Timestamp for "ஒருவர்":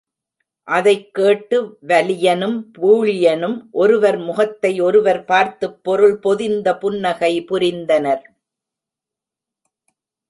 3.71-4.17, 4.79-5.25